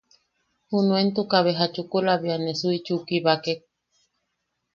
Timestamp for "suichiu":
2.59-2.97